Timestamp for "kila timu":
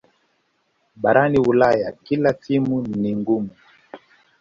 2.03-2.81